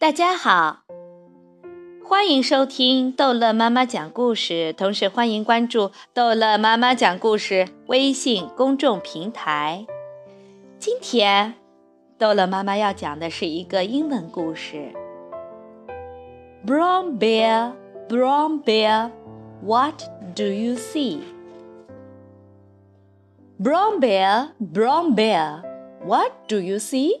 [0.00, 0.84] 大家好，
[2.04, 9.84] 欢迎收听逗乐妈妈讲故事，同时欢迎关注逗乐妈妈讲故事微信公众平台。
[10.78, 11.54] 今天，
[12.16, 14.92] 逗乐妈妈要讲的是一个英文故事。
[16.64, 17.72] Brown bear,
[18.08, 19.10] brown bear,
[19.64, 20.00] what
[20.36, 21.22] do you see?
[23.60, 25.64] Brown bear, brown bear,
[26.06, 27.20] what do you see?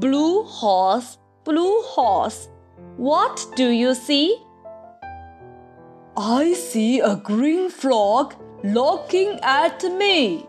[0.00, 2.48] Blue horse, blue horse.
[2.96, 4.42] What do you see?
[6.16, 10.46] I see a green frog looking at me.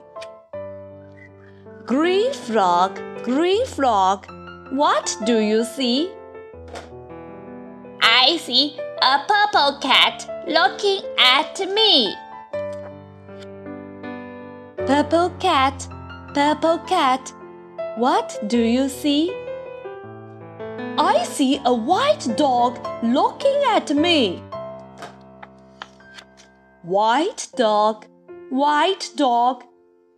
[1.85, 4.27] Green frog, green frog.
[4.71, 6.09] What do you see?
[8.01, 12.15] I see a purple cat looking at me.
[14.87, 15.85] Purple cat,
[16.33, 17.33] purple cat.
[17.95, 19.31] What do you see?
[20.97, 24.41] I see a white dog looking at me.
[26.81, 28.07] White dog,
[28.49, 29.63] white dog.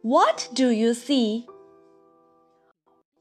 [0.03, 1.47] What do you see?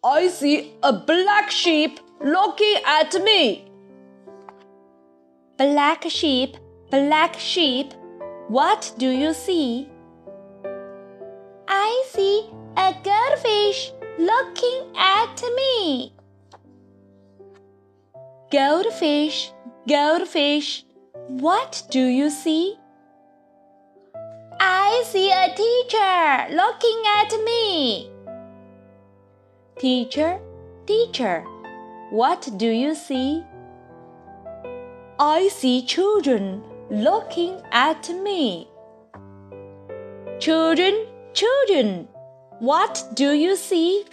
[0.04, 3.64] I see a black sheep looking at me.
[5.58, 6.56] Black sheep,
[6.90, 7.92] black sheep.
[8.46, 9.88] What do you see?
[11.66, 16.14] I see a goldfish looking at me.
[18.50, 19.52] Goldfish,
[19.88, 20.84] goldfish,
[21.28, 22.76] what do you see?
[24.60, 28.10] I see a teacher looking at me.
[29.78, 30.38] Teacher,
[30.86, 31.44] teacher,
[32.10, 33.42] what do you see?
[35.18, 38.68] I see children looking at me.
[40.38, 42.08] Children, children,
[42.59, 44.05] what do you see?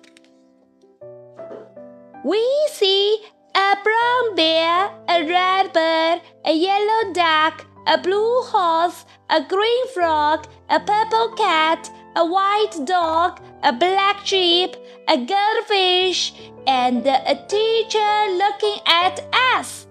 [2.25, 2.43] We
[2.73, 3.19] see
[3.55, 10.47] a brown bear, a red bird, a yellow duck, a blue horse, a green frog,
[10.69, 14.77] a purple cat, a white dog, a black sheep,
[15.09, 16.33] a goldfish,
[16.67, 19.21] and a teacher looking at
[19.55, 19.87] us.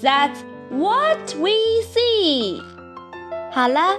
[0.00, 2.60] That's what we see.
[3.52, 3.98] 好了，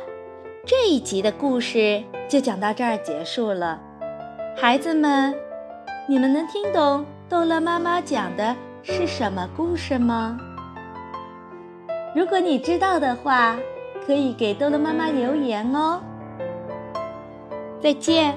[0.66, 3.82] 这一集的故事就讲到这儿结束了。
[4.59, 5.35] 孩子们，
[6.09, 10.39] 你们能听懂豆乐妈妈讲的是什么故事吗？
[12.15, 13.55] 如果你知道的话，
[14.07, 16.01] 可以给豆乐妈妈留言哦。
[17.83, 18.35] 再见。